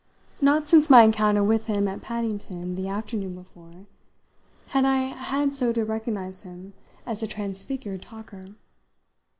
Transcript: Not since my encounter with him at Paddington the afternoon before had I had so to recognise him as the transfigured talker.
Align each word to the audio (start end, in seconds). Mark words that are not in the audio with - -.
Not 0.41 0.67
since 0.67 0.89
my 0.89 1.03
encounter 1.03 1.43
with 1.43 1.67
him 1.67 1.87
at 1.87 2.01
Paddington 2.01 2.73
the 2.73 2.87
afternoon 2.87 3.35
before 3.35 3.85
had 4.69 4.83
I 4.83 4.97
had 5.09 5.53
so 5.53 5.71
to 5.73 5.85
recognise 5.85 6.41
him 6.41 6.73
as 7.05 7.19
the 7.19 7.27
transfigured 7.27 8.01
talker. 8.01 8.47